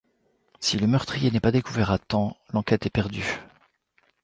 Si 0.59 0.79
le 0.79 0.87
meurtrier 0.87 1.29
n'est 1.29 1.39
pas 1.39 1.51
découvert 1.51 1.91
à 1.91 1.99
temps, 1.99 2.35
l'enquête 2.53 2.87
est 2.87 2.89
perdue. 2.89 3.37